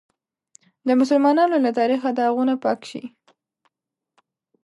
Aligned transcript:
د 0.87 0.89
مسلمانانو 0.99 1.55
له 1.65 1.71
تاریخه 1.79 2.09
داغونه 2.19 2.53
پاک 2.63 2.79
شي. 2.89 3.03